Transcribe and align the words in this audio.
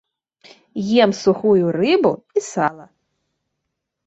Ем 1.05 1.11
сухую 1.21 1.65
рыбу 1.77 2.13
і 2.41 2.43
сала. 2.49 2.85